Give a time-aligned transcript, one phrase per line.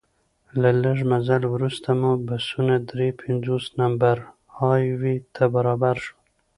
[0.61, 4.15] له لږ مزل وروسته مو بسونه درې پنځوس نمبر
[4.57, 6.19] های وې ته برابر شول.